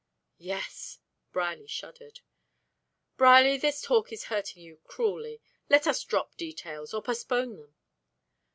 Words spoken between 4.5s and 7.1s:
you cruelly. Let us drop details, or